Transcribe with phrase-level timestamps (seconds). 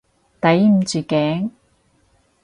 [0.41, 1.51] 抵唔住頸？